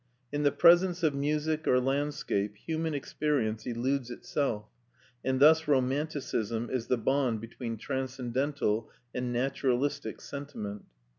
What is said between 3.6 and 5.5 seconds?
eludes itself; and